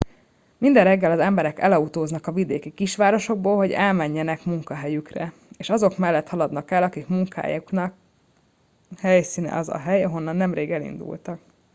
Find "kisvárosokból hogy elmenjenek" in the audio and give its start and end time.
2.73-4.45